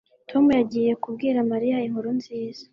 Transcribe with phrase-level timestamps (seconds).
[0.29, 2.63] Tom yagiye kubwira Mariya inkuru nziza